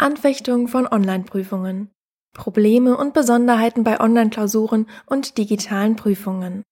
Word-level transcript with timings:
Anfechtung 0.00 0.68
von 0.68 0.86
Online-Prüfungen. 0.86 1.90
Probleme 2.32 2.96
und 2.96 3.14
Besonderheiten 3.14 3.82
bei 3.82 3.98
Online-Klausuren 3.98 4.86
und 5.06 5.38
digitalen 5.38 5.96
Prüfungen. 5.96 6.62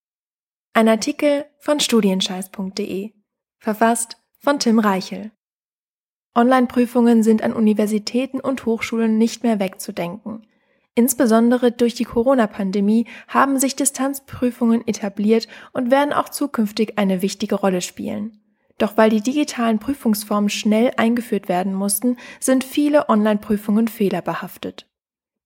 Ein 0.75 0.89
Artikel 0.89 1.45
von 1.59 1.81
studienscheiß.de. 1.81 3.13
Verfasst 3.59 4.19
von 4.39 4.61
Tim 4.61 4.79
Reichel. 4.79 5.33
Online-Prüfungen 6.37 7.25
sind 7.25 7.43
an 7.43 7.53
Universitäten 7.53 8.39
und 8.39 8.65
Hochschulen 8.65 9.19
nicht 9.19 9.43
mehr 9.43 9.59
wegzudenken. 9.59 10.47
Insbesondere 10.95 11.73
durch 11.73 11.95
die 11.95 12.05
Corona-Pandemie 12.05 13.07
haben 13.27 13.59
sich 13.59 13.75
Distanzprüfungen 13.75 14.87
etabliert 14.87 15.49
und 15.73 15.91
werden 15.91 16.13
auch 16.13 16.29
zukünftig 16.29 16.97
eine 16.97 17.23
wichtige 17.23 17.57
Rolle 17.57 17.81
spielen. 17.81 18.41
Doch 18.79 18.97
weil 18.97 19.11
die 19.11 19.23
digitalen 19.23 19.79
Prüfungsformen 19.79 20.51
schnell 20.51 20.93
eingeführt 20.97 21.49
werden 21.49 21.73
mussten, 21.73 22.17
sind 22.41 22.65
viele 22.65 23.09
Online-Prüfungen 23.09 23.89
fehlerbehaftet. 23.89 24.87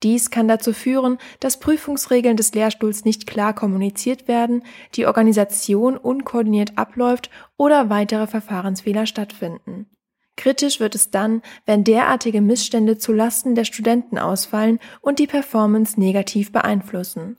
Dies 0.03 0.31
kann 0.31 0.49
dazu 0.49 0.73
führen, 0.73 1.19
dass 1.41 1.61
Prüfungsregeln 1.61 2.37
des 2.37 2.55
Lehrstuhls 2.55 3.05
nicht 3.05 3.27
klar 3.27 3.55
kommuniziert 3.55 4.29
werden, 4.29 4.63
die 4.95 5.07
Organisation 5.07 5.97
unkoordiniert 5.97 6.79
abläuft 6.79 7.31
oder 7.59 7.91
weitere 7.91 8.27
Verfahrensfehler 8.27 9.07
stattfinden. 9.07 9.91
Kritisch 10.37 10.81
wird 10.81 10.95
es 10.95 11.11
dann, 11.11 11.43
wenn 11.67 11.85
derartige 11.85 12.41
Missstände 12.41 12.97
zu 12.97 13.13
Lasten 13.13 13.55
der 13.55 13.65
Studenten 13.65 14.17
ausfallen 14.17 14.79
und 15.03 15.19
die 15.19 15.27
Performance 15.27 16.01
negativ 16.01 16.51
beeinflussen. 16.51 17.37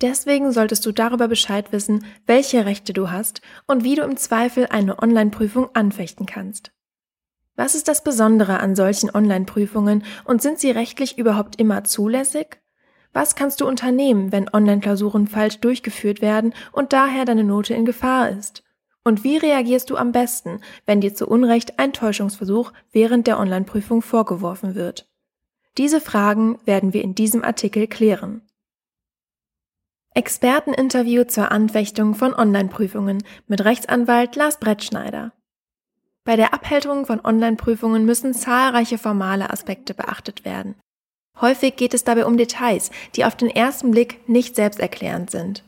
Deswegen 0.00 0.50
solltest 0.52 0.86
du 0.86 0.92
darüber 0.92 1.28
Bescheid 1.28 1.72
wissen, 1.72 2.06
welche 2.26 2.64
Rechte 2.64 2.92
du 2.92 3.10
hast 3.10 3.42
und 3.66 3.84
wie 3.84 3.96
du 3.96 4.02
im 4.02 4.16
Zweifel 4.16 4.66
eine 4.70 4.98
Online-Prüfung 4.98 5.68
anfechten 5.74 6.24
kannst. 6.24 6.72
Was 7.56 7.74
ist 7.74 7.88
das 7.88 8.02
Besondere 8.02 8.60
an 8.60 8.74
solchen 8.74 9.10
Online-Prüfungen 9.14 10.04
und 10.24 10.40
sind 10.40 10.58
sie 10.58 10.70
rechtlich 10.70 11.18
überhaupt 11.18 11.60
immer 11.60 11.84
zulässig? 11.84 12.62
Was 13.12 13.34
kannst 13.34 13.60
du 13.60 13.66
unternehmen, 13.66 14.32
wenn 14.32 14.48
Online-Klausuren 14.48 15.26
falsch 15.26 15.58
durchgeführt 15.58 16.22
werden 16.22 16.54
und 16.72 16.94
daher 16.94 17.26
deine 17.26 17.44
Note 17.44 17.74
in 17.74 17.84
Gefahr 17.84 18.30
ist? 18.30 18.62
Und 19.04 19.24
wie 19.24 19.36
reagierst 19.36 19.90
du 19.90 19.96
am 19.96 20.12
besten, 20.12 20.60
wenn 20.86 21.00
dir 21.00 21.14
zu 21.14 21.26
Unrecht 21.26 21.78
ein 21.78 21.92
Täuschungsversuch 21.92 22.72
während 22.92 23.26
der 23.26 23.38
Online-Prüfung 23.38 24.00
vorgeworfen 24.00 24.74
wird? 24.74 25.08
Diese 25.76 26.00
Fragen 26.00 26.58
werden 26.64 26.92
wir 26.94 27.02
in 27.02 27.14
diesem 27.14 27.44
Artikel 27.44 27.86
klären. 27.86 28.42
Experteninterview 30.12 31.22
zur 31.22 31.52
Anfechtung 31.52 32.16
von 32.16 32.34
Online-Prüfungen 32.34 33.22
mit 33.46 33.64
Rechtsanwalt 33.64 34.34
Lars 34.34 34.58
Brettschneider. 34.58 35.30
Bei 36.24 36.34
der 36.34 36.52
Abhältung 36.52 37.06
von 37.06 37.24
Online-Prüfungen 37.24 38.04
müssen 38.04 38.34
zahlreiche 38.34 38.98
formale 38.98 39.50
Aspekte 39.50 39.94
beachtet 39.94 40.44
werden. 40.44 40.74
Häufig 41.40 41.76
geht 41.76 41.94
es 41.94 42.02
dabei 42.02 42.26
um 42.26 42.36
Details, 42.36 42.90
die 43.14 43.24
auf 43.24 43.36
den 43.36 43.50
ersten 43.50 43.92
Blick 43.92 44.28
nicht 44.28 44.56
selbsterklärend 44.56 45.30
sind. 45.30 45.62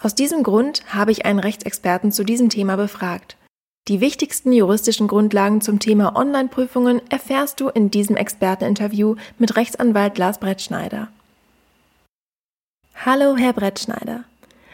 Aus 0.00 0.14
diesem 0.14 0.44
Grund 0.44 0.84
habe 0.94 1.10
ich 1.10 1.26
einen 1.26 1.40
Rechtsexperten 1.40 2.12
zu 2.12 2.22
diesem 2.22 2.50
Thema 2.50 2.76
befragt. 2.76 3.36
Die 3.88 4.00
wichtigsten 4.00 4.52
juristischen 4.52 5.08
Grundlagen 5.08 5.60
zum 5.60 5.80
Thema 5.80 6.14
Online-Prüfungen 6.14 7.02
erfährst 7.10 7.58
du 7.58 7.68
in 7.68 7.90
diesem 7.90 8.14
Experteninterview 8.14 9.16
mit 9.38 9.56
Rechtsanwalt 9.56 10.18
Lars 10.18 10.38
Brettschneider. 10.38 11.08
Hallo, 13.04 13.36
Herr 13.36 13.52
Brettschneider. 13.52 14.22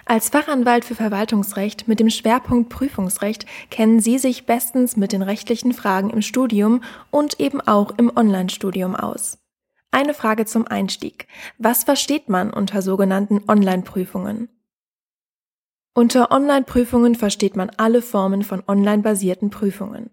Als 0.04 0.28
Fachanwalt 0.28 0.84
für 0.84 0.94
Verwaltungsrecht 0.94 1.88
mit 1.88 1.98
dem 1.98 2.10
Schwerpunkt 2.10 2.68
Prüfungsrecht 2.68 3.46
kennen 3.70 4.00
Sie 4.00 4.18
sich 4.18 4.44
bestens 4.44 4.98
mit 4.98 5.12
den 5.12 5.22
rechtlichen 5.22 5.72
Fragen 5.72 6.10
im 6.10 6.20
Studium 6.20 6.82
und 7.10 7.40
eben 7.40 7.62
auch 7.62 7.96
im 7.96 8.14
Online-Studium 8.14 8.96
aus. 8.96 9.38
Eine 9.92 10.12
Frage 10.12 10.44
zum 10.44 10.66
Einstieg. 10.66 11.26
Was 11.56 11.84
versteht 11.84 12.28
man 12.28 12.52
unter 12.52 12.82
sogenannten 12.82 13.44
Online-Prüfungen? 13.48 14.50
Unter 15.94 16.30
Online-Prüfungen 16.30 17.14
versteht 17.14 17.56
man 17.56 17.70
alle 17.78 18.03
Formen 18.03 18.42
von 18.42 18.62
online-basierten 18.66 19.48
Prüfungen. 19.48 20.10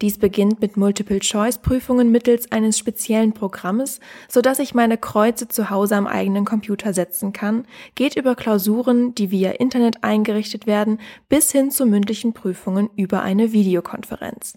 Dies 0.00 0.18
beginnt 0.18 0.60
mit 0.60 0.76
Multiple-Choice-Prüfungen 0.76 2.12
mittels 2.12 2.52
eines 2.52 2.78
speziellen 2.78 3.32
Programmes, 3.32 3.98
so 4.28 4.40
dass 4.40 4.60
ich 4.60 4.72
meine 4.72 4.96
Kreuze 4.96 5.48
zu 5.48 5.70
Hause 5.70 5.96
am 5.96 6.06
eigenen 6.06 6.44
Computer 6.44 6.94
setzen 6.94 7.32
kann, 7.32 7.64
geht 7.96 8.14
über 8.14 8.36
Klausuren, 8.36 9.14
die 9.16 9.32
via 9.32 9.50
Internet 9.50 10.04
eingerichtet 10.04 10.68
werden, 10.68 11.00
bis 11.28 11.50
hin 11.50 11.72
zu 11.72 11.84
mündlichen 11.84 12.32
Prüfungen 12.32 12.90
über 12.94 13.22
eine 13.22 13.52
Videokonferenz. 13.52 14.56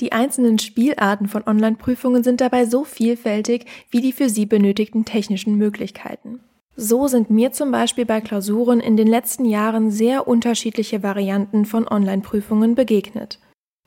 Die 0.00 0.12
einzelnen 0.12 0.58
Spielarten 0.58 1.28
von 1.28 1.46
Online-Prüfungen 1.46 2.24
sind 2.24 2.40
dabei 2.40 2.66
so 2.66 2.84
vielfältig 2.84 3.66
wie 3.90 4.00
die 4.00 4.12
für 4.12 4.28
sie 4.28 4.46
benötigten 4.46 5.04
technischen 5.04 5.56
Möglichkeiten. 5.56 6.40
So 6.74 7.06
sind 7.06 7.30
mir 7.30 7.52
zum 7.52 7.70
Beispiel 7.70 8.04
bei 8.04 8.20
Klausuren 8.20 8.80
in 8.80 8.98
den 8.98 9.06
letzten 9.06 9.46
Jahren 9.46 9.90
sehr 9.90 10.28
unterschiedliche 10.28 11.02
Varianten 11.02 11.64
von 11.64 11.88
Online-Prüfungen 11.88 12.74
begegnet. 12.74 13.38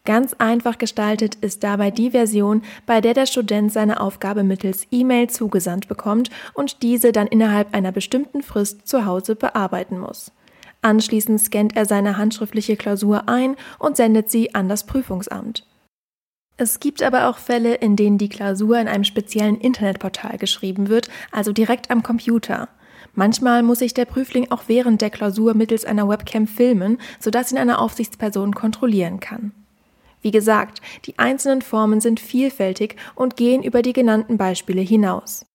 Ganz 0.06 0.34
einfach 0.38 0.78
gestaltet 0.78 1.36
ist 1.36 1.64
dabei 1.64 1.92
die 1.92 2.12
Version, 2.12 2.64
bei 2.86 3.02
der 3.02 3.14
der 3.14 3.26
Student 3.26 3.72
seine 3.72 4.00
Aufgabe 4.00 4.44
mittels 4.44 4.88
E-Mail 4.92 5.30
zugesandt 5.30 5.88
bekommt 5.88 6.30
und 6.54 6.82
diese 6.82 7.12
dann 7.12 7.28
innerhalb 7.28 7.74
einer 7.74 7.92
bestimmten 7.92 8.42
Frist 8.42 8.88
zu 8.88 9.06
Hause 9.06 9.36
bearbeiten 9.36 10.00
muss. 10.00 10.32
Anschließend 10.82 11.42
scannt 11.42 11.76
er 11.76 11.86
seine 11.86 12.18
handschriftliche 12.18 12.78
Klausur 12.78 13.28
ein 13.28 13.56
und 13.78 13.98
sendet 13.98 14.32
sie 14.32 14.56
an 14.56 14.70
das 14.70 14.86
Prüfungsamt. 14.86 15.66
Es 16.56 16.80
gibt 16.80 17.04
aber 17.04 17.30
auch 17.30 17.38
Fälle, 17.38 17.76
in 17.76 17.96
denen 17.96 18.18
die 18.18 18.30
Klausur 18.30 18.80
in 18.80 18.88
einem 18.88 19.04
speziellen 19.04 19.60
Internetportal 19.60 20.38
geschrieben 20.38 20.90
wird, 20.90 21.10
also 21.32 21.54
direkt 21.54 21.92
am 21.92 22.04
Computer. 22.04 22.70
Manchmal 23.14 23.64
muss 23.64 23.80
sich 23.80 23.94
der 23.94 24.06
Prüfling 24.06 24.52
auch 24.52 24.64
während 24.68 25.02
der 25.02 25.10
Klausur 25.10 25.54
mittels 25.54 25.86
einer 25.86 26.08
Webcam 26.08 26.48
filmen, 26.48 26.98
sodass 27.20 27.52
ihn 27.52 27.58
eine 27.58 27.80
Aufsichtsperson 27.80 28.54
kontrollieren 28.56 29.20
kann. 29.20 29.54
Wie 30.22 30.32
gesagt, 30.32 30.82
die 31.06 31.18
einzelnen 31.18 31.62
Formen 31.62 32.02
sind 32.02 32.20
vielfältig 32.20 32.96
und 33.16 33.38
gehen 33.38 33.64
über 33.64 33.82
die 33.82 33.94
genannten 33.94 34.38
Beispiele 34.38 34.82
hinaus. 34.82 35.46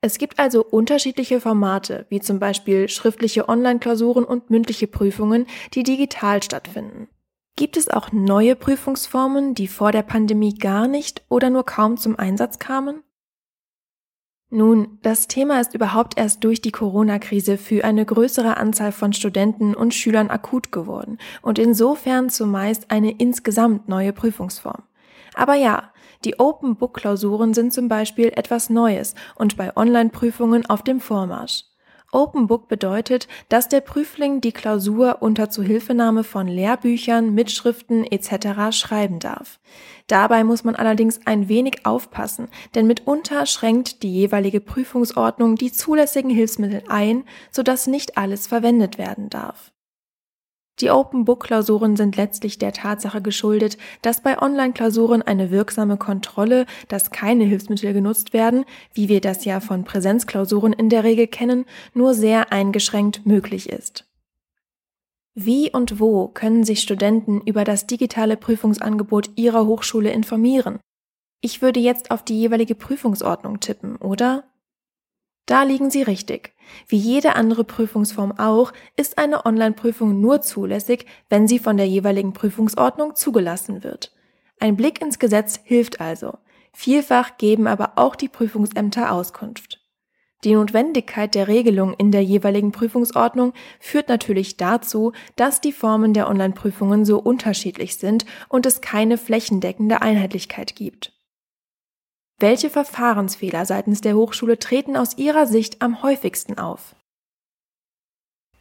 Es 0.00 0.18
gibt 0.18 0.38
also 0.38 0.64
unterschiedliche 0.64 1.40
Formate, 1.40 2.06
wie 2.08 2.20
zum 2.20 2.38
Beispiel 2.38 2.88
schriftliche 2.88 3.48
Online-Klausuren 3.48 4.24
und 4.24 4.48
mündliche 4.48 4.86
Prüfungen, 4.86 5.46
die 5.74 5.82
digital 5.82 6.42
stattfinden. 6.42 7.08
Gibt 7.56 7.76
es 7.76 7.88
auch 7.88 8.12
neue 8.12 8.54
Prüfungsformen, 8.54 9.54
die 9.54 9.66
vor 9.66 9.90
der 9.90 10.02
Pandemie 10.02 10.54
gar 10.54 10.86
nicht 10.86 11.24
oder 11.28 11.50
nur 11.50 11.64
kaum 11.64 11.96
zum 11.96 12.16
Einsatz 12.16 12.60
kamen? 12.60 13.02
Nun, 14.50 14.98
das 15.02 15.28
Thema 15.28 15.60
ist 15.60 15.74
überhaupt 15.74 16.18
erst 16.18 16.42
durch 16.42 16.62
die 16.62 16.72
Corona-Krise 16.72 17.58
für 17.58 17.84
eine 17.84 18.06
größere 18.06 18.56
Anzahl 18.56 18.92
von 18.92 19.12
Studenten 19.12 19.74
und 19.74 19.92
Schülern 19.92 20.30
akut 20.30 20.72
geworden 20.72 21.18
und 21.42 21.58
insofern 21.58 22.30
zumeist 22.30 22.90
eine 22.90 23.10
insgesamt 23.10 23.88
neue 23.90 24.14
Prüfungsform. 24.14 24.84
Aber 25.34 25.54
ja, 25.54 25.92
die 26.24 26.38
Open 26.40 26.76
Book 26.76 26.94
Klausuren 26.94 27.52
sind 27.52 27.74
zum 27.74 27.88
Beispiel 27.88 28.32
etwas 28.34 28.70
Neues 28.70 29.14
und 29.34 29.58
bei 29.58 29.76
Online-Prüfungen 29.76 30.64
auf 30.64 30.82
dem 30.82 31.00
Vormarsch. 31.00 31.64
Open 32.10 32.46
Book 32.46 32.68
bedeutet, 32.68 33.28
dass 33.50 33.68
der 33.68 33.82
Prüfling 33.82 34.40
die 34.40 34.52
Klausur 34.52 35.18
unter 35.20 35.50
Zuhilfenahme 35.50 36.24
von 36.24 36.48
Lehrbüchern, 36.48 37.34
Mitschriften 37.34 38.04
etc. 38.04 38.74
schreiben 38.74 39.18
darf. 39.18 39.60
Dabei 40.06 40.42
muss 40.42 40.64
man 40.64 40.74
allerdings 40.74 41.20
ein 41.26 41.48
wenig 41.48 41.84
aufpassen, 41.84 42.48
denn 42.74 42.86
mitunter 42.86 43.44
schränkt 43.44 44.02
die 44.02 44.12
jeweilige 44.12 44.60
Prüfungsordnung 44.60 45.56
die 45.56 45.70
zulässigen 45.70 46.30
Hilfsmittel 46.30 46.82
ein, 46.88 47.24
sodass 47.50 47.86
nicht 47.86 48.16
alles 48.16 48.46
verwendet 48.46 48.96
werden 48.96 49.28
darf. 49.28 49.70
Die 50.80 50.90
Open-Book-Klausuren 50.90 51.96
sind 51.96 52.16
letztlich 52.16 52.58
der 52.58 52.72
Tatsache 52.72 53.20
geschuldet, 53.20 53.78
dass 54.02 54.22
bei 54.22 54.40
Online-Klausuren 54.40 55.22
eine 55.22 55.50
wirksame 55.50 55.96
Kontrolle, 55.96 56.66
dass 56.86 57.10
keine 57.10 57.44
Hilfsmittel 57.44 57.92
genutzt 57.92 58.32
werden, 58.32 58.64
wie 58.94 59.08
wir 59.08 59.20
das 59.20 59.44
ja 59.44 59.60
von 59.60 59.84
Präsenzklausuren 59.84 60.72
in 60.72 60.88
der 60.88 61.02
Regel 61.02 61.26
kennen, 61.26 61.64
nur 61.94 62.14
sehr 62.14 62.52
eingeschränkt 62.52 63.26
möglich 63.26 63.68
ist. 63.68 64.04
Wie 65.34 65.70
und 65.70 66.00
wo 66.00 66.28
können 66.28 66.64
sich 66.64 66.80
Studenten 66.80 67.40
über 67.40 67.64
das 67.64 67.86
digitale 67.86 68.36
Prüfungsangebot 68.36 69.30
ihrer 69.36 69.66
Hochschule 69.66 70.10
informieren? 70.10 70.80
Ich 71.40 71.62
würde 71.62 71.78
jetzt 71.78 72.10
auf 72.10 72.24
die 72.24 72.38
jeweilige 72.38 72.74
Prüfungsordnung 72.74 73.60
tippen, 73.60 73.96
oder? 73.96 74.44
Da 75.48 75.62
liegen 75.62 75.90
Sie 75.90 76.02
richtig. 76.02 76.52
Wie 76.88 76.98
jede 76.98 77.34
andere 77.34 77.64
Prüfungsform 77.64 78.32
auch, 78.32 78.70
ist 78.96 79.16
eine 79.16 79.46
Online-Prüfung 79.46 80.20
nur 80.20 80.42
zulässig, 80.42 81.06
wenn 81.30 81.48
sie 81.48 81.58
von 81.58 81.78
der 81.78 81.88
jeweiligen 81.88 82.34
Prüfungsordnung 82.34 83.14
zugelassen 83.14 83.82
wird. 83.82 84.12
Ein 84.60 84.76
Blick 84.76 85.00
ins 85.00 85.18
Gesetz 85.18 85.58
hilft 85.64 86.02
also. 86.02 86.36
Vielfach 86.74 87.38
geben 87.38 87.66
aber 87.66 87.92
auch 87.96 88.14
die 88.14 88.28
Prüfungsämter 88.28 89.10
Auskunft. 89.10 89.80
Die 90.44 90.52
Notwendigkeit 90.52 91.34
der 91.34 91.48
Regelung 91.48 91.94
in 91.94 92.12
der 92.12 92.22
jeweiligen 92.22 92.70
Prüfungsordnung 92.70 93.54
führt 93.80 94.10
natürlich 94.10 94.58
dazu, 94.58 95.12
dass 95.36 95.62
die 95.62 95.72
Formen 95.72 96.12
der 96.12 96.28
Online-Prüfungen 96.28 97.06
so 97.06 97.18
unterschiedlich 97.18 97.96
sind 97.96 98.26
und 98.50 98.66
es 98.66 98.82
keine 98.82 99.16
flächendeckende 99.16 100.02
Einheitlichkeit 100.02 100.76
gibt. 100.76 101.17
Welche 102.40 102.70
Verfahrensfehler 102.70 103.66
seitens 103.66 104.00
der 104.00 104.14
Hochschule 104.14 104.60
treten 104.60 104.96
aus 104.96 105.18
Ihrer 105.18 105.48
Sicht 105.48 105.82
am 105.82 106.04
häufigsten 106.04 106.56
auf? 106.56 106.94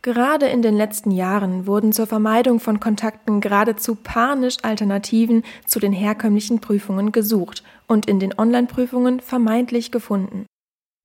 Gerade 0.02 0.48
in 0.48 0.64
den 0.64 0.76
letzten 0.76 1.12
Jahren 1.12 1.68
wurden 1.68 1.92
zur 1.92 2.08
Vermeidung 2.08 2.60
von 2.60 2.80
Kontakten 2.80 3.40
geradezu 3.40 3.94
panisch 3.94 4.58
Alternativen 4.64 5.44
zu 5.68 5.80
den 5.80 5.94
herkömmlichen 5.94 6.60
Prüfungen 6.60 7.12
gesucht 7.12 7.64
und 7.88 8.08
in 8.08 8.20
den 8.20 8.38
Online-Prüfungen 8.40 9.20
vermeintlich 9.20 9.92
gefunden. 9.92 10.48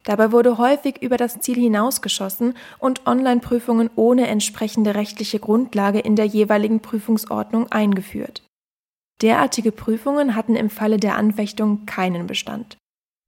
Dabei 0.04 0.32
wurde 0.32 0.56
häufig 0.56 1.02
über 1.02 1.18
das 1.18 1.40
Ziel 1.40 1.56
hinausgeschossen 1.56 2.54
und 2.78 3.06
Online-Prüfungen 3.06 3.90
ohne 3.96 4.28
entsprechende 4.28 4.94
rechtliche 4.94 5.40
Grundlage 5.40 5.98
in 5.98 6.16
der 6.16 6.26
jeweiligen 6.26 6.80
Prüfungsordnung 6.80 7.70
eingeführt. 7.70 8.42
Derartige 9.20 9.72
Prüfungen 9.72 10.34
hatten 10.34 10.56
im 10.56 10.70
Falle 10.70 10.96
der 10.96 11.16
Anfechtung 11.16 11.86
keinen 11.86 12.26
Bestand. 12.26 12.78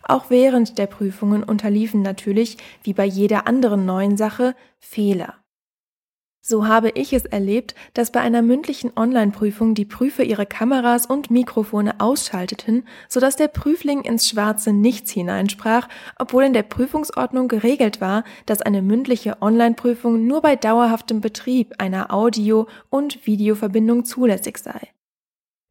Auch 0.02 0.28
während 0.28 0.78
der 0.78 0.86
Prüfungen 0.86 1.42
unterliefen 1.42 2.02
natürlich, 2.02 2.58
wie 2.82 2.92
bei 2.92 3.06
jeder 3.06 3.46
anderen 3.46 3.86
neuen 3.86 4.16
Sache, 4.16 4.54
Fehler. 4.78 5.34
So 6.46 6.66
habe 6.66 6.90
ich 6.90 7.14
es 7.14 7.25
erlebt, 7.25 7.75
dass 7.94 8.12
bei 8.12 8.20
einer 8.20 8.42
mündlichen 8.42 8.92
Online-Prüfung 8.96 9.75
die 9.75 9.86
Prüfer 9.86 10.25
ihre 10.25 10.44
Kameras 10.44 11.06
und 11.06 11.31
Mikrofone 11.31 12.00
ausschalteten, 12.00 12.86
sodass 13.08 13.36
der 13.36 13.48
Prüfling 13.48 14.02
ins 14.02 14.28
schwarze 14.28 14.75
Nichts 14.75 15.10
hineinsprach, 15.10 15.88
obwohl 16.19 16.44
in 16.44 16.52
der 16.52 16.64
Prüfungsordnung 16.64 17.48
geregelt 17.48 18.02
war, 18.02 18.25
dass 18.44 18.60
eine 18.60 18.82
mündliche 18.82 19.40
Online-Prüfung 19.40 20.26
nur 20.26 20.42
bei 20.42 20.54
dauerhaftem 20.54 21.22
Betrieb 21.22 21.72
einer 21.78 22.12
Audio- 22.12 22.69
und 22.90 23.26
Videoverbindung 23.26 24.04
zulässig 24.04 24.58
sei. 24.58 24.90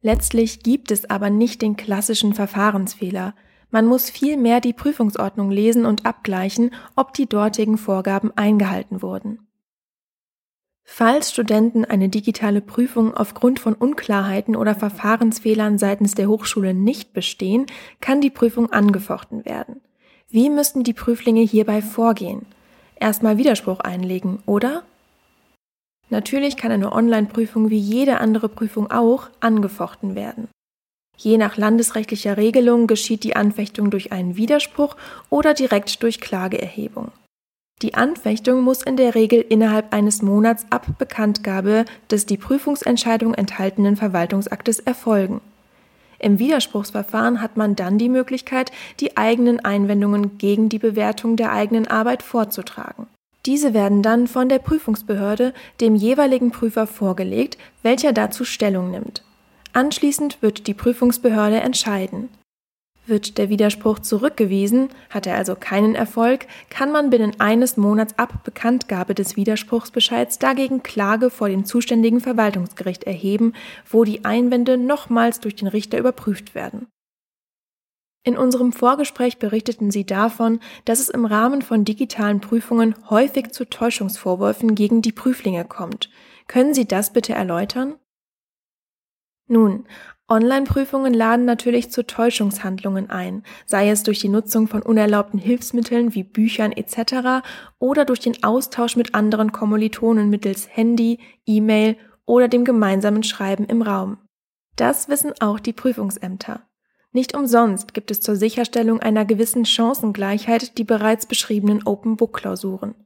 Letztlich 0.04 0.62
gibt 0.62 0.90
es 0.90 1.08
aber 1.08 1.30
nicht 1.30 1.62
den 1.62 1.78
klassischen 1.78 2.34
Verfahrensfehler. 2.34 3.34
Man 3.70 3.86
muss 3.86 4.10
vielmehr 4.10 4.60
die 4.60 4.74
Prüfungsordnung 4.74 5.50
lesen 5.50 5.86
und 5.86 6.04
abgleichen, 6.04 6.72
ob 6.94 7.14
die 7.14 7.24
dortigen 7.26 7.78
Vorgaben 7.78 8.30
eingehalten 8.36 9.00
wurden. 9.00 9.38
Falls 10.82 11.32
Studenten 11.32 11.86
eine 11.86 12.10
digitale 12.10 12.60
Prüfung 12.60 13.14
aufgrund 13.14 13.60
von 13.60 13.72
Unklarheiten 13.72 14.56
oder 14.56 14.74
Verfahrensfehlern 14.74 15.78
seitens 15.78 16.14
der 16.14 16.28
Hochschule 16.28 16.74
nicht 16.74 17.14
bestehen, 17.14 17.64
kann 18.02 18.20
die 18.20 18.28
Prüfung 18.28 18.70
angefochten 18.70 19.46
werden. 19.46 19.80
Wie 20.28 20.50
müssten 20.50 20.84
die 20.84 20.92
Prüflinge 20.92 21.40
hierbei 21.40 21.80
vorgehen? 21.80 22.44
Erstmal 22.96 23.38
Widerspruch 23.38 23.80
einlegen, 23.80 24.42
oder? 24.44 24.82
Natürlich 26.10 26.56
kann 26.56 26.72
eine 26.72 26.92
Online-Prüfung 26.92 27.70
wie 27.70 27.78
jede 27.78 28.20
andere 28.20 28.48
Prüfung 28.48 28.90
auch 28.90 29.30
angefochten 29.40 30.14
werden. 30.14 30.48
Je 31.16 31.38
nach 31.38 31.56
landesrechtlicher 31.56 32.36
Regelung 32.36 32.86
geschieht 32.86 33.24
die 33.24 33.36
Anfechtung 33.36 33.90
durch 33.90 34.12
einen 34.12 34.36
Widerspruch 34.36 34.96
oder 35.30 35.54
direkt 35.54 36.02
durch 36.02 36.20
Klageerhebung. 36.20 37.12
Die 37.82 37.94
Anfechtung 37.94 38.62
muss 38.62 38.82
in 38.82 38.96
der 38.96 39.14
Regel 39.14 39.44
innerhalb 39.48 39.92
eines 39.92 40.22
Monats 40.22 40.66
ab 40.70 40.86
Bekanntgabe 40.98 41.84
des 42.10 42.26
die 42.26 42.36
Prüfungsentscheidung 42.36 43.34
enthaltenen 43.34 43.96
Verwaltungsaktes 43.96 44.80
erfolgen. 44.80 45.40
Im 46.18 46.38
Widerspruchsverfahren 46.38 47.42
hat 47.42 47.56
man 47.56 47.76
dann 47.76 47.98
die 47.98 48.08
Möglichkeit, 48.08 48.72
die 49.00 49.16
eigenen 49.16 49.60
Einwendungen 49.60 50.38
gegen 50.38 50.68
die 50.68 50.78
Bewertung 50.78 51.36
der 51.36 51.52
eigenen 51.52 51.86
Arbeit 51.86 52.22
vorzutragen. 52.22 53.06
Diese 53.46 53.74
werden 53.74 54.02
dann 54.02 54.26
von 54.26 54.48
der 54.48 54.58
Prüfungsbehörde 54.58 55.52
dem 55.80 55.94
jeweiligen 55.94 56.50
Prüfer 56.50 56.86
vorgelegt, 56.86 57.58
welcher 57.82 58.12
dazu 58.12 58.44
Stellung 58.44 58.90
nimmt. 58.90 59.22
Anschließend 59.74 60.40
wird 60.40 60.66
die 60.66 60.74
Prüfungsbehörde 60.74 61.60
entscheiden. 61.60 62.30
Wird 63.06 63.36
der 63.36 63.50
Widerspruch 63.50 63.98
zurückgewiesen, 63.98 64.88
hat 65.10 65.26
er 65.26 65.36
also 65.36 65.56
keinen 65.56 65.94
Erfolg, 65.94 66.46
kann 66.70 66.90
man 66.90 67.10
binnen 67.10 67.38
eines 67.38 67.76
Monats 67.76 68.18
ab 68.18 68.44
Bekanntgabe 68.44 69.14
des 69.14 69.36
Widerspruchsbescheids 69.36 70.38
dagegen 70.38 70.82
Klage 70.82 71.28
vor 71.28 71.50
dem 71.50 71.66
zuständigen 71.66 72.20
Verwaltungsgericht 72.20 73.04
erheben, 73.04 73.52
wo 73.90 74.04
die 74.04 74.24
Einwände 74.24 74.78
nochmals 74.78 75.40
durch 75.40 75.54
den 75.54 75.68
Richter 75.68 75.98
überprüft 75.98 76.54
werden. 76.54 76.86
In 78.26 78.38
unserem 78.38 78.72
Vorgespräch 78.72 79.38
berichteten 79.38 79.90
Sie 79.90 80.06
davon, 80.06 80.58
dass 80.86 80.98
es 80.98 81.10
im 81.10 81.26
Rahmen 81.26 81.60
von 81.60 81.84
digitalen 81.84 82.40
Prüfungen 82.40 82.94
häufig 83.10 83.52
zu 83.52 83.68
Täuschungsvorwürfen 83.68 84.74
gegen 84.74 85.02
die 85.02 85.12
Prüflinge 85.12 85.66
kommt. 85.66 86.08
Können 86.48 86.72
Sie 86.72 86.88
das 86.88 87.12
bitte 87.12 87.34
erläutern? 87.34 87.96
Nun, 89.46 89.86
Online-Prüfungen 90.26 91.12
laden 91.12 91.44
natürlich 91.44 91.90
zu 91.90 92.06
Täuschungshandlungen 92.06 93.10
ein, 93.10 93.42
sei 93.66 93.90
es 93.90 94.04
durch 94.04 94.20
die 94.20 94.30
Nutzung 94.30 94.68
von 94.68 94.80
unerlaubten 94.80 95.38
Hilfsmitteln 95.38 96.14
wie 96.14 96.22
Büchern 96.22 96.72
etc. 96.72 97.46
oder 97.78 98.06
durch 98.06 98.20
den 98.20 98.42
Austausch 98.42 98.96
mit 98.96 99.14
anderen 99.14 99.52
Kommilitonen 99.52 100.30
mittels 100.30 100.66
Handy, 100.74 101.18
E-Mail 101.44 101.98
oder 102.24 102.48
dem 102.48 102.64
gemeinsamen 102.64 103.22
Schreiben 103.22 103.66
im 103.66 103.82
Raum. 103.82 104.16
Das 104.76 105.10
wissen 105.10 105.34
auch 105.40 105.60
die 105.60 105.74
Prüfungsämter. 105.74 106.62
Nicht 107.14 107.36
umsonst 107.36 107.94
gibt 107.94 108.10
es 108.10 108.20
zur 108.20 108.34
Sicherstellung 108.34 108.98
einer 108.98 109.24
gewissen 109.24 109.64
Chancengleichheit 109.64 110.76
die 110.78 110.84
bereits 110.84 111.26
beschriebenen 111.26 111.86
Open 111.86 112.16
Book 112.16 112.32
Klausuren. 112.36 112.96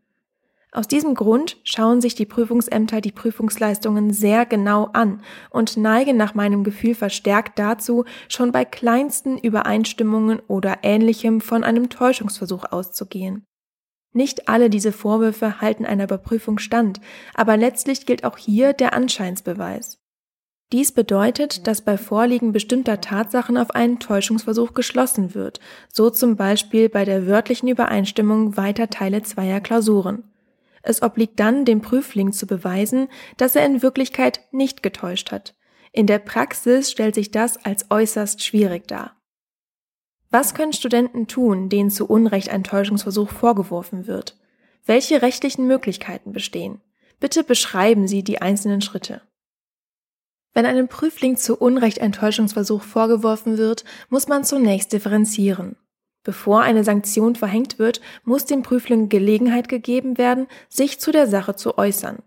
Aus 0.72 0.88
diesem 0.88 1.14
Grund 1.14 1.58
schauen 1.62 2.00
sich 2.00 2.14
die 2.14 2.24
Prüfungsämter 2.24 3.02
die 3.02 3.12
Prüfungsleistungen 3.12 4.14
sehr 4.14 4.46
genau 4.46 4.88
an 4.94 5.20
und 5.50 5.76
neigen 5.76 6.16
nach 6.16 6.34
meinem 6.34 6.64
Gefühl 6.64 6.94
verstärkt 6.94 7.58
dazu, 7.58 8.06
schon 8.30 8.50
bei 8.50 8.64
kleinsten 8.64 9.36
Übereinstimmungen 9.36 10.40
oder 10.48 10.78
ähnlichem 10.84 11.42
von 11.42 11.62
einem 11.62 11.90
Täuschungsversuch 11.90 12.64
auszugehen. 12.64 13.44
Nicht 14.14 14.48
alle 14.48 14.70
diese 14.70 14.92
Vorwürfe 14.92 15.60
halten 15.60 15.84
einer 15.84 16.04
Überprüfung 16.04 16.58
stand, 16.58 16.98
aber 17.34 17.58
letztlich 17.58 18.06
gilt 18.06 18.24
auch 18.24 18.38
hier 18.38 18.72
der 18.72 18.94
Anscheinsbeweis. 18.94 19.98
Dies 20.70 20.92
bedeutet, 20.92 21.66
dass 21.66 21.80
bei 21.80 21.96
Vorliegen 21.96 22.52
bestimmter 22.52 23.00
Tatsachen 23.00 23.56
auf 23.56 23.70
einen 23.70 24.00
Täuschungsversuch 24.00 24.74
geschlossen 24.74 25.34
wird, 25.34 25.60
so 25.90 26.10
zum 26.10 26.36
Beispiel 26.36 26.90
bei 26.90 27.06
der 27.06 27.26
wörtlichen 27.26 27.68
Übereinstimmung 27.68 28.56
weiter 28.58 28.90
Teile 28.90 29.22
zweier 29.22 29.60
Klausuren. 29.60 30.24
Es 30.82 31.02
obliegt 31.02 31.40
dann 31.40 31.64
dem 31.64 31.80
Prüfling 31.80 32.32
zu 32.32 32.46
beweisen, 32.46 33.08
dass 33.38 33.56
er 33.56 33.64
in 33.64 33.82
Wirklichkeit 33.82 34.40
nicht 34.52 34.82
getäuscht 34.82 35.32
hat. 35.32 35.54
In 35.92 36.06
der 36.06 36.18
Praxis 36.18 36.90
stellt 36.90 37.14
sich 37.14 37.30
das 37.30 37.64
als 37.64 37.90
äußerst 37.90 38.44
schwierig 38.44 38.86
dar. 38.86 39.16
Was 40.30 40.54
können 40.54 40.74
Studenten 40.74 41.26
tun, 41.26 41.70
denen 41.70 41.90
zu 41.90 42.06
Unrecht 42.06 42.50
ein 42.50 42.62
Täuschungsversuch 42.62 43.30
vorgeworfen 43.30 44.06
wird? 44.06 44.36
Welche 44.84 45.22
rechtlichen 45.22 45.66
Möglichkeiten 45.66 46.32
bestehen? 46.32 46.82
Bitte 47.20 47.42
beschreiben 47.42 48.06
Sie 48.06 48.22
die 48.22 48.42
einzelnen 48.42 48.82
Schritte. 48.82 49.22
Wenn 50.58 50.66
einem 50.66 50.88
Prüfling 50.88 51.36
zu 51.36 51.56
Unrecht 51.56 52.00
ein 52.00 52.10
Täuschungsversuch 52.10 52.82
vorgeworfen 52.82 53.58
wird, 53.58 53.84
muss 54.08 54.26
man 54.26 54.42
zunächst 54.42 54.92
differenzieren. 54.92 55.76
Bevor 56.24 56.62
eine 56.62 56.82
Sanktion 56.82 57.36
verhängt 57.36 57.78
wird, 57.78 58.00
muss 58.24 58.44
dem 58.44 58.64
Prüfling 58.64 59.08
Gelegenheit 59.08 59.68
gegeben 59.68 60.18
werden, 60.18 60.48
sich 60.68 60.98
zu 60.98 61.12
der 61.12 61.28
Sache 61.28 61.54
zu 61.54 61.78
äußern. 61.78 62.24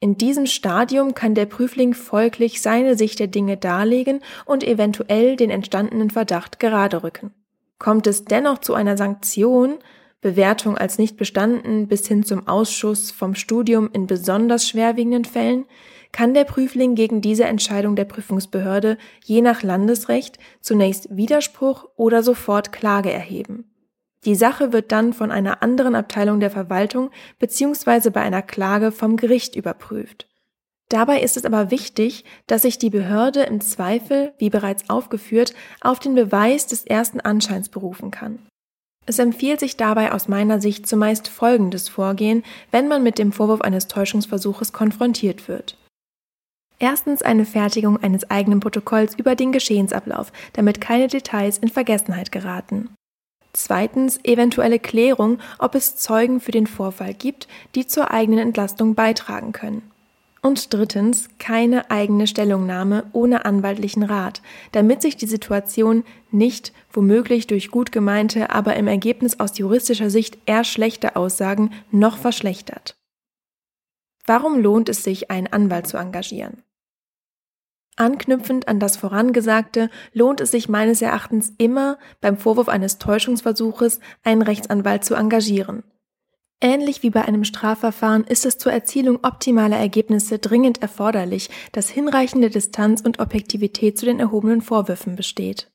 In 0.00 0.16
diesem 0.16 0.46
Stadium 0.46 1.14
kann 1.14 1.34
der 1.34 1.44
Prüfling 1.44 1.92
folglich 1.92 2.62
seine 2.62 2.96
Sicht 2.96 3.18
der 3.18 3.26
Dinge 3.26 3.58
darlegen 3.58 4.20
und 4.46 4.64
eventuell 4.64 5.36
den 5.36 5.50
entstandenen 5.50 6.08
Verdacht 6.08 6.58
gerade 6.58 7.02
rücken. 7.02 7.34
Kommt 7.78 8.06
es 8.06 8.24
dennoch 8.24 8.60
zu 8.60 8.72
einer 8.72 8.96
Sanktion, 8.96 9.74
Bewertung 10.22 10.78
als 10.78 10.98
nicht 10.98 11.18
bestanden 11.18 11.88
bis 11.88 12.06
hin 12.06 12.22
zum 12.22 12.48
Ausschuss 12.48 13.10
vom 13.10 13.34
Studium 13.34 13.90
in 13.92 14.06
besonders 14.06 14.66
schwerwiegenden 14.66 15.26
Fällen, 15.26 15.66
kann 16.12 16.32
der 16.32 16.44
Prüfling 16.44 16.94
gegen 16.94 17.20
diese 17.20 17.44
Entscheidung 17.44 17.96
der 17.96 18.04
Prüfungsbehörde 18.04 18.98
je 19.24 19.42
nach 19.42 19.62
Landesrecht 19.62 20.38
zunächst 20.60 21.14
Widerspruch 21.14 21.88
oder 21.96 22.22
sofort 22.22 22.72
Klage 22.72 23.10
erheben. 23.10 23.64
Die 24.24 24.36
Sache 24.36 24.72
wird 24.72 24.92
dann 24.92 25.12
von 25.12 25.32
einer 25.32 25.62
anderen 25.62 25.96
Abteilung 25.96 26.38
der 26.38 26.50
Verwaltung 26.50 27.10
bzw. 27.40 28.10
bei 28.10 28.20
einer 28.20 28.42
Klage 28.42 28.92
vom 28.92 29.16
Gericht 29.16 29.56
überprüft. 29.56 30.28
Dabei 30.88 31.20
ist 31.20 31.36
es 31.36 31.44
aber 31.44 31.70
wichtig, 31.70 32.24
dass 32.46 32.62
sich 32.62 32.78
die 32.78 32.90
Behörde 32.90 33.42
im 33.42 33.60
Zweifel, 33.60 34.34
wie 34.38 34.50
bereits 34.50 34.88
aufgeführt, 34.90 35.54
auf 35.80 35.98
den 35.98 36.14
Beweis 36.14 36.66
des 36.66 36.84
ersten 36.84 37.18
Anscheins 37.18 37.70
berufen 37.70 38.10
kann. 38.10 38.38
Es 39.04 39.18
empfiehlt 39.18 39.60
sich 39.60 39.76
dabei 39.76 40.12
aus 40.12 40.28
meiner 40.28 40.60
Sicht 40.60 40.86
zumeist 40.86 41.28
folgendes 41.28 41.88
Vorgehen, 41.88 42.44
wenn 42.70 42.88
man 42.88 43.02
mit 43.02 43.18
dem 43.18 43.32
Vorwurf 43.32 43.60
eines 43.60 43.88
Täuschungsversuches 43.88 44.72
konfrontiert 44.72 45.48
wird. 45.48 45.76
Erstens 46.78 47.22
eine 47.22 47.44
Fertigung 47.44 48.02
eines 48.02 48.28
eigenen 48.30 48.60
Protokolls 48.60 49.14
über 49.14 49.36
den 49.36 49.52
Geschehensablauf, 49.52 50.32
damit 50.52 50.80
keine 50.80 51.06
Details 51.06 51.58
in 51.58 51.68
Vergessenheit 51.68 52.32
geraten. 52.32 52.90
Zweitens 53.52 54.18
eventuelle 54.24 54.78
Klärung, 54.78 55.38
ob 55.58 55.74
es 55.74 55.96
Zeugen 55.96 56.40
für 56.40 56.52
den 56.52 56.66
Vorfall 56.66 57.14
gibt, 57.14 57.46
die 57.74 57.86
zur 57.86 58.10
eigenen 58.10 58.40
Entlastung 58.40 58.94
beitragen 58.94 59.52
können. 59.52 59.91
Und 60.44 60.74
drittens, 60.74 61.28
keine 61.38 61.88
eigene 61.92 62.26
Stellungnahme 62.26 63.04
ohne 63.12 63.44
anwaltlichen 63.44 64.02
Rat, 64.02 64.42
damit 64.72 65.00
sich 65.00 65.16
die 65.16 65.28
Situation 65.28 66.02
nicht 66.32 66.72
womöglich 66.92 67.46
durch 67.46 67.70
gut 67.70 67.92
gemeinte, 67.92 68.50
aber 68.50 68.74
im 68.74 68.88
Ergebnis 68.88 69.38
aus 69.38 69.56
juristischer 69.56 70.10
Sicht 70.10 70.38
eher 70.46 70.64
schlechte 70.64 71.14
Aussagen 71.14 71.70
noch 71.92 72.18
verschlechtert. 72.18 72.96
Warum 74.26 74.58
lohnt 74.60 74.88
es 74.88 75.04
sich, 75.04 75.30
einen 75.30 75.46
Anwalt 75.46 75.86
zu 75.86 75.96
engagieren? 75.96 76.64
Anknüpfend 77.94 78.66
an 78.66 78.80
das 78.80 78.96
Vorangesagte 78.96 79.90
lohnt 80.12 80.40
es 80.40 80.50
sich 80.50 80.68
meines 80.68 81.02
Erachtens 81.02 81.52
immer, 81.58 81.98
beim 82.20 82.36
Vorwurf 82.36 82.68
eines 82.68 82.98
Täuschungsversuches 82.98 84.00
einen 84.24 84.42
Rechtsanwalt 84.42 85.04
zu 85.04 85.14
engagieren. 85.14 85.84
Ähnlich 86.64 87.02
wie 87.02 87.10
bei 87.10 87.24
einem 87.24 87.42
Strafverfahren 87.42 88.22
ist 88.22 88.46
es 88.46 88.56
zur 88.56 88.72
Erzielung 88.72 89.18
optimaler 89.24 89.78
Ergebnisse 89.78 90.38
dringend 90.38 90.80
erforderlich, 90.80 91.50
dass 91.72 91.90
hinreichende 91.90 92.50
Distanz 92.50 93.00
und 93.00 93.18
Objektivität 93.18 93.98
zu 93.98 94.06
den 94.06 94.20
erhobenen 94.20 94.62
Vorwürfen 94.62 95.16
besteht. 95.16 95.72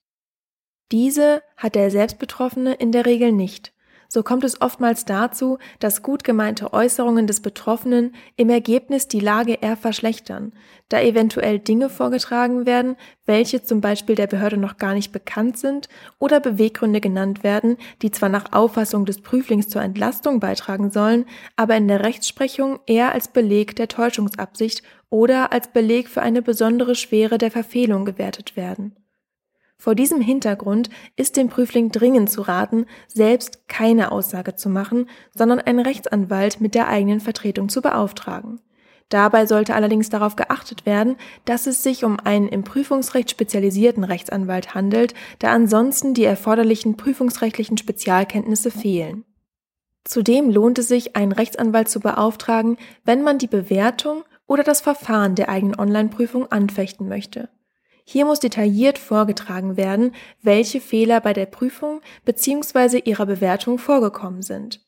Diese 0.94 1.44
hat 1.58 1.76
der 1.76 1.92
Selbstbetroffene 1.92 2.74
in 2.74 2.94
der 2.94 3.06
Regel 3.06 3.34
nicht 3.34 3.74
so 4.08 4.24
kommt 4.24 4.44
es 4.44 4.62
oftmals 4.62 5.06
dazu, 5.06 5.58
dass 5.80 6.04
gut 6.04 6.24
gemeinte 6.24 6.74
Äußerungen 6.74 7.28
des 7.28 7.42
Betroffenen 7.42 8.16
im 8.36 8.50
Ergebnis 8.50 9.08
die 9.08 9.20
Lage 9.20 9.54
eher 9.54 9.78
verschlechtern, 9.78 10.54
da 10.90 11.02
eventuell 11.02 11.60
Dinge 11.60 11.90
vorgetragen 11.90 12.66
werden, 12.66 12.96
welche 13.26 13.64
zum 13.64 13.82
Beispiel 13.82 14.16
der 14.16 14.28
Behörde 14.28 14.58
noch 14.58 14.78
gar 14.78 14.94
nicht 14.94 15.12
bekannt 15.12 15.58
sind 15.58 15.90
oder 16.20 16.40
Beweggründe 16.40 17.02
genannt 17.02 17.44
werden, 17.44 17.78
die 18.02 18.12
zwar 18.12 18.30
nach 18.30 18.54
Auffassung 18.54 19.06
des 19.06 19.22
Prüflings 19.22 19.68
zur 19.68 19.82
Entlastung 19.82 20.40
beitragen 20.40 20.92
sollen, 20.92 21.26
aber 21.56 21.76
in 21.76 21.88
der 21.88 22.04
Rechtsprechung 22.04 22.80
eher 22.86 23.12
als 23.12 23.28
Beleg 23.28 23.76
der 23.76 23.88
Täuschungsabsicht 23.88 24.84
oder 25.10 25.52
als 25.52 25.70
Beleg 25.70 26.10
für 26.10 26.22
eine 26.22 26.42
besondere 26.42 26.96
Schwere 26.96 27.38
der 27.38 27.52
Verfehlung 27.52 28.06
gewertet 28.06 28.56
werden. 28.56 28.96
Vor 29.80 29.94
diesem 29.94 30.22
Hintergrund 30.22 30.90
ist 31.16 31.38
dem 31.38 31.50
Prüfling 31.50 31.92
dringend 31.92 32.32
zu 32.32 32.42
raten, 32.42 32.86
selbst 33.08 33.68
keine 33.68 34.12
Aussage 34.12 34.56
zu 34.56 34.70
machen, 34.70 35.08
sondern 35.36 35.60
einen 35.60 35.80
Rechtsanwalt 35.80 36.60
mit 36.60 36.74
der 36.74 36.88
eigenen 36.88 37.20
Vertretung 37.20 37.70
zu 37.70 37.82
beauftragen. 37.82 38.60
Dabei 39.10 39.46
sollte 39.46 39.74
allerdings 39.74 40.10
darauf 40.10 40.36
geachtet 40.36 40.86
werden, 40.86 41.16
dass 41.46 41.66
es 41.68 41.82
sich 41.82 42.04
um 42.04 42.20
einen 42.20 42.50
im 42.50 42.64
Prüfungsrecht 42.64 43.32
spezialisierten 43.32 44.04
Rechtsanwalt 44.04 44.74
handelt, 44.74 45.14
da 45.40 45.52
ansonsten 45.54 46.14
die 46.14 46.26
erforderlichen 46.26 46.98
prüfungsrechtlichen 46.98 47.78
Spezialkenntnisse 47.78 48.72
fehlen. 48.72 49.24
Zudem 50.04 50.50
lohnt 50.50 50.80
es 50.80 50.88
sich, 50.88 51.16
einen 51.16 51.32
Rechtsanwalt 51.32 51.88
zu 51.88 52.00
beauftragen, 52.00 52.78
wenn 53.06 53.24
man 53.24 53.38
die 53.38 53.48
Bewertung 53.48 54.24
oder 54.46 54.64
das 54.64 54.82
Verfahren 54.82 55.36
der 55.36 55.50
eigenen 55.50 55.80
Online-Prüfung 55.80 56.52
anfechten 56.52 57.08
möchte. 57.08 57.50
Hier 58.10 58.24
muss 58.24 58.40
detailliert 58.40 59.00
vorgetragen 59.00 59.76
werden, 59.76 60.14
welche 60.42 60.80
Fehler 60.80 61.20
bei 61.20 61.34
der 61.34 61.46
Prüfung 61.46 62.00
bzw. 62.24 63.00
ihrer 63.00 63.26
Bewertung 63.26 63.80
vorgekommen 63.80 64.42
sind. 64.42 64.80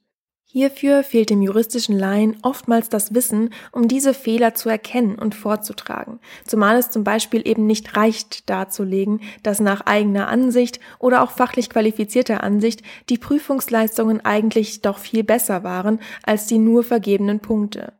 Hierfür 0.45 1.03
fehlt 1.03 1.29
dem 1.29 1.41
juristischen 1.41 1.99
Laien 1.99 2.37
oftmals 2.43 2.87
das 2.87 3.13
Wissen, 3.13 3.53
um 3.73 3.89
diese 3.89 4.13
Fehler 4.13 4.53
zu 4.53 4.69
erkennen 4.69 5.19
und 5.19 5.35
vorzutragen, 5.35 6.21
zumal 6.45 6.77
es 6.77 6.91
zum 6.91 7.03
Beispiel 7.03 7.45
eben 7.45 7.67
nicht 7.67 7.97
reicht 7.97 8.49
darzulegen, 8.49 9.19
dass 9.43 9.59
nach 9.59 9.81
eigener 9.81 10.29
Ansicht 10.29 10.79
oder 10.97 11.21
auch 11.21 11.31
fachlich 11.31 11.69
qualifizierter 11.69 12.41
Ansicht 12.41 12.83
die 13.09 13.17
Prüfungsleistungen 13.17 14.23
eigentlich 14.23 14.81
doch 14.81 14.97
viel 14.97 15.25
besser 15.25 15.65
waren 15.65 15.99
als 16.23 16.47
die 16.47 16.57
nur 16.57 16.85
vergebenen 16.85 17.41
Punkte. 17.41 17.91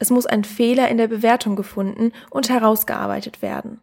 Es 0.00 0.10
muss 0.10 0.26
ein 0.26 0.42
Fehler 0.42 0.88
in 0.88 0.98
der 0.98 1.08
Bewertung 1.08 1.54
gefunden 1.54 2.10
und 2.28 2.48
herausgearbeitet 2.48 3.40
werden. 3.40 3.80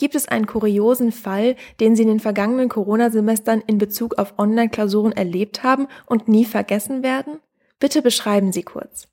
Gibt 0.00 0.14
es 0.14 0.28
einen 0.28 0.46
kuriosen 0.46 1.12
Fall, 1.12 1.56
den 1.78 1.94
Sie 1.94 2.04
in 2.04 2.08
den 2.08 2.20
vergangenen 2.20 2.70
Corona-Semestern 2.70 3.60
in 3.66 3.76
Bezug 3.76 4.16
auf 4.16 4.38
Online-Klausuren 4.38 5.12
erlebt 5.12 5.62
haben 5.62 5.88
und 6.06 6.26
nie 6.26 6.46
vergessen 6.46 7.02
werden? 7.02 7.38
Bitte 7.78 8.00
beschreiben 8.00 8.50
Sie 8.50 8.62
kurz. 8.62 9.08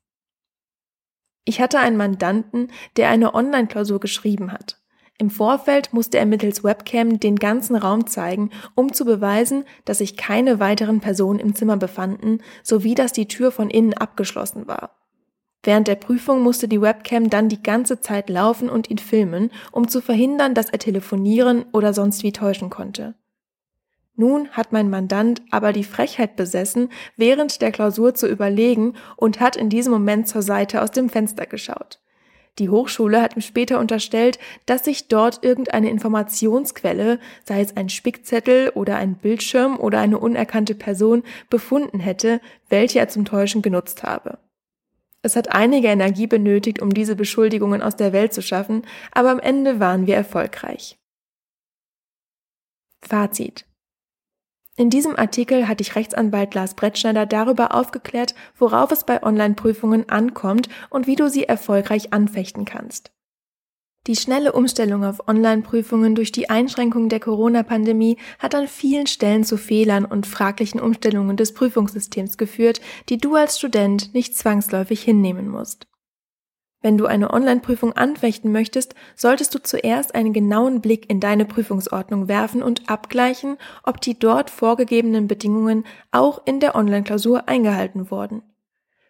Ich 1.44 1.60
hatte 1.60 1.78
einen 1.78 1.98
Mandanten, 1.98 2.68
der 2.96 3.10
eine 3.10 3.34
Online-Klausur 3.34 4.00
geschrieben 4.00 4.50
hat. 4.50 4.80
Im 5.18 5.28
Vorfeld 5.28 5.92
musste 5.92 6.16
er 6.16 6.24
mittels 6.24 6.64
Webcam 6.64 7.20
den 7.20 7.36
ganzen 7.36 7.76
Raum 7.76 8.06
zeigen, 8.06 8.48
um 8.74 8.94
zu 8.94 9.04
beweisen, 9.04 9.66
dass 9.84 9.98
sich 9.98 10.16
keine 10.16 10.58
weiteren 10.58 11.00
Personen 11.00 11.38
im 11.38 11.54
Zimmer 11.54 11.76
befanden, 11.76 12.40
sowie 12.62 12.94
dass 12.94 13.12
die 13.12 13.28
Tür 13.28 13.52
von 13.52 13.68
innen 13.68 13.92
abgeschlossen 13.92 14.66
war. 14.66 14.96
Während 15.62 15.88
der 15.88 15.96
Prüfung 15.96 16.42
musste 16.42 16.68
die 16.68 16.80
Webcam 16.80 17.30
dann 17.30 17.48
die 17.48 17.62
ganze 17.62 18.00
Zeit 18.00 18.30
laufen 18.30 18.70
und 18.70 18.90
ihn 18.90 18.98
filmen, 18.98 19.50
um 19.72 19.88
zu 19.88 20.00
verhindern, 20.00 20.54
dass 20.54 20.70
er 20.70 20.78
telefonieren 20.78 21.64
oder 21.72 21.92
sonst 21.92 22.22
wie 22.22 22.32
täuschen 22.32 22.70
konnte. 22.70 23.14
Nun 24.14 24.48
hat 24.50 24.72
mein 24.72 24.90
Mandant 24.90 25.42
aber 25.50 25.72
die 25.72 25.84
Frechheit 25.84 26.34
besessen, 26.34 26.90
während 27.16 27.62
der 27.62 27.70
Klausur 27.70 28.14
zu 28.14 28.26
überlegen 28.26 28.94
und 29.16 29.38
hat 29.38 29.56
in 29.56 29.68
diesem 29.68 29.92
Moment 29.92 30.26
zur 30.26 30.42
Seite 30.42 30.82
aus 30.82 30.90
dem 30.90 31.08
Fenster 31.08 31.46
geschaut. 31.46 32.00
Die 32.58 32.68
Hochschule 32.68 33.22
hat 33.22 33.36
ihm 33.36 33.42
später 33.42 33.78
unterstellt, 33.78 34.40
dass 34.66 34.84
sich 34.84 35.06
dort 35.06 35.44
irgendeine 35.44 35.90
Informationsquelle, 35.90 37.20
sei 37.44 37.60
es 37.60 37.76
ein 37.76 37.88
Spickzettel 37.88 38.70
oder 38.70 38.96
ein 38.96 39.14
Bildschirm 39.14 39.78
oder 39.78 40.00
eine 40.00 40.18
unerkannte 40.18 40.74
Person, 40.74 41.22
befunden 41.48 42.00
hätte, 42.00 42.40
welche 42.68 42.98
er 42.98 43.08
zum 43.08 43.24
Täuschen 43.24 43.62
genutzt 43.62 44.02
habe. 44.02 44.38
Es 45.22 45.36
hat 45.36 45.52
einige 45.52 45.88
Energie 45.88 46.26
benötigt, 46.26 46.80
um 46.80 46.94
diese 46.94 47.16
Beschuldigungen 47.16 47.82
aus 47.82 47.96
der 47.96 48.12
Welt 48.12 48.32
zu 48.32 48.42
schaffen, 48.42 48.82
aber 49.12 49.30
am 49.30 49.40
Ende 49.40 49.80
waren 49.80 50.06
wir 50.06 50.14
erfolgreich. 50.14 50.98
Fazit. 53.02 53.66
In 54.76 54.90
diesem 54.90 55.16
Artikel 55.16 55.66
hat 55.66 55.80
dich 55.80 55.96
Rechtsanwalt 55.96 56.54
Lars 56.54 56.74
Brettschneider 56.74 57.26
darüber 57.26 57.74
aufgeklärt, 57.74 58.36
worauf 58.56 58.92
es 58.92 59.02
bei 59.02 59.22
Online-Prüfungen 59.24 60.08
ankommt 60.08 60.68
und 60.88 61.08
wie 61.08 61.16
du 61.16 61.28
sie 61.28 61.44
erfolgreich 61.44 62.12
anfechten 62.12 62.64
kannst. 62.64 63.10
Die 64.08 64.16
schnelle 64.16 64.52
Umstellung 64.52 65.04
auf 65.04 65.28
Online-Prüfungen 65.28 66.14
durch 66.14 66.32
die 66.32 66.48
Einschränkung 66.48 67.10
der 67.10 67.20
Corona-Pandemie 67.20 68.16
hat 68.38 68.54
an 68.54 68.66
vielen 68.66 69.06
Stellen 69.06 69.44
zu 69.44 69.58
Fehlern 69.58 70.06
und 70.06 70.26
fraglichen 70.26 70.80
Umstellungen 70.80 71.36
des 71.36 71.52
Prüfungssystems 71.52 72.38
geführt, 72.38 72.80
die 73.10 73.18
du 73.18 73.34
als 73.34 73.58
Student 73.58 74.14
nicht 74.14 74.34
zwangsläufig 74.34 75.02
hinnehmen 75.02 75.50
musst. 75.50 75.86
Wenn 76.80 76.96
du 76.96 77.04
eine 77.04 77.34
Online-Prüfung 77.34 77.92
anfechten 77.92 78.50
möchtest, 78.50 78.94
solltest 79.14 79.54
du 79.54 79.62
zuerst 79.62 80.14
einen 80.14 80.32
genauen 80.32 80.80
Blick 80.80 81.10
in 81.10 81.20
deine 81.20 81.44
Prüfungsordnung 81.44 82.28
werfen 82.28 82.62
und 82.62 82.88
abgleichen, 82.88 83.58
ob 83.82 84.00
die 84.00 84.18
dort 84.18 84.48
vorgegebenen 84.48 85.28
Bedingungen 85.28 85.84
auch 86.12 86.40
in 86.46 86.60
der 86.60 86.76
Online-Klausur 86.76 87.46
eingehalten 87.46 88.10
wurden. 88.10 88.42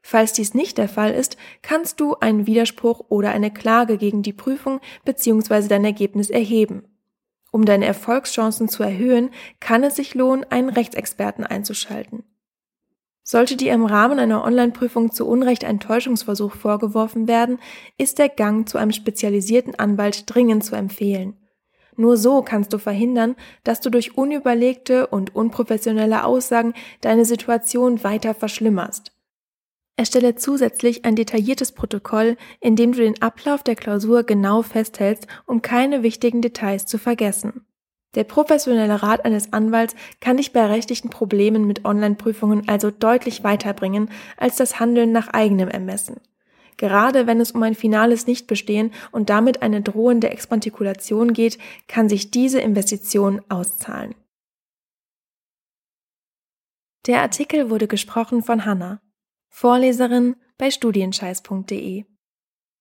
Falls 0.02 0.32
dies 0.32 0.54
nicht 0.54 0.78
der 0.78 0.88
Fall 0.88 1.12
ist, 1.12 1.36
kannst 1.62 2.00
du 2.00 2.14
einen 2.16 2.46
Widerspruch 2.46 3.06
oder 3.08 3.30
eine 3.30 3.52
Klage 3.52 3.98
gegen 3.98 4.22
die 4.22 4.32
Prüfung 4.32 4.80
bzw. 5.04 5.68
dein 5.68 5.84
Ergebnis 5.84 6.30
erheben. 6.30 6.84
Um 7.50 7.64
deine 7.64 7.86
Erfolgschancen 7.86 8.68
zu 8.68 8.82
erhöhen, 8.82 9.30
kann 9.60 9.82
es 9.82 9.96
sich 9.96 10.14
lohnen, 10.14 10.44
einen 10.50 10.68
Rechtsexperten 10.68 11.44
einzuschalten. 11.44 12.24
Sollte 13.22 13.56
dir 13.56 13.74
im 13.74 13.84
Rahmen 13.84 14.18
einer 14.18 14.42
Online-Prüfung 14.42 15.12
zu 15.12 15.26
Unrecht 15.26 15.64
ein 15.64 15.80
Täuschungsversuch 15.80 16.54
vorgeworfen 16.54 17.28
werden, 17.28 17.58
ist 17.98 18.18
der 18.18 18.30
Gang 18.30 18.66
zu 18.66 18.78
einem 18.78 18.92
spezialisierten 18.92 19.74
Anwalt 19.74 20.24
dringend 20.26 20.64
zu 20.64 20.74
empfehlen. 20.74 21.36
Nur 21.94 22.16
so 22.16 22.42
kannst 22.42 22.72
du 22.72 22.78
verhindern, 22.78 23.34
dass 23.64 23.80
du 23.80 23.90
durch 23.90 24.16
unüberlegte 24.16 25.08
und 25.08 25.34
unprofessionelle 25.34 26.24
Aussagen 26.24 26.72
deine 27.00 27.24
Situation 27.24 28.02
weiter 28.04 28.34
verschlimmerst. 28.34 29.12
Erstelle 29.98 30.36
zusätzlich 30.36 31.04
ein 31.04 31.16
detailliertes 31.16 31.72
Protokoll, 31.72 32.36
in 32.60 32.76
dem 32.76 32.92
du 32.92 32.98
den 32.98 33.20
Ablauf 33.20 33.64
der 33.64 33.74
Klausur 33.74 34.22
genau 34.22 34.62
festhältst, 34.62 35.26
um 35.44 35.60
keine 35.60 36.04
wichtigen 36.04 36.40
Details 36.40 36.86
zu 36.86 36.98
vergessen. 36.98 37.66
Der 38.14 38.22
professionelle 38.22 39.02
Rat 39.02 39.24
eines 39.24 39.52
Anwalts 39.52 39.96
kann 40.20 40.36
dich 40.36 40.52
bei 40.52 40.64
rechtlichen 40.64 41.10
Problemen 41.10 41.66
mit 41.66 41.84
Online-Prüfungen 41.84 42.68
also 42.68 42.92
deutlich 42.92 43.42
weiterbringen 43.42 44.08
als 44.36 44.54
das 44.54 44.78
Handeln 44.78 45.10
nach 45.10 45.28
eigenem 45.28 45.68
Ermessen. 45.68 46.20
Gerade 46.76 47.26
wenn 47.26 47.40
es 47.40 47.50
um 47.50 47.62
ein 47.64 47.74
finales 47.74 48.28
Nichtbestehen 48.28 48.92
und 49.10 49.30
damit 49.30 49.62
eine 49.62 49.82
drohende 49.82 50.30
Expantikulation 50.30 51.32
geht, 51.32 51.58
kann 51.88 52.08
sich 52.08 52.30
diese 52.30 52.60
Investition 52.60 53.42
auszahlen. 53.48 54.14
Der 57.08 57.20
Artikel 57.20 57.68
wurde 57.68 57.88
gesprochen 57.88 58.44
von 58.44 58.64
Hanna. 58.64 59.00
Vorleserin 59.48 60.36
bei 60.56 60.70
studienscheiß.de 60.70 62.04